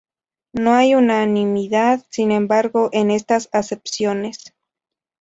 [0.53, 4.55] No hay unanimidad, sin embargo, en estas acepciones.